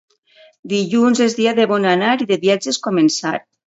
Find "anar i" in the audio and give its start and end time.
1.91-2.27